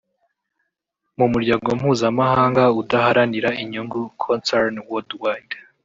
mu 1.17 1.25
muryango 1.31 1.67
mpuzamahanga 1.79 2.63
udaharanira 2.81 3.49
inyungu 3.61 3.99
Concern 4.23 4.73
Worldwide 4.89 5.55